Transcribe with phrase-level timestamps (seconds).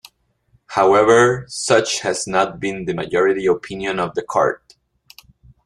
[0.65, 4.75] However, such has not been the majority opinion of the court.